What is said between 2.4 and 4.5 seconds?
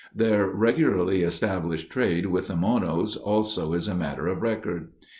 the Monos also is a matter of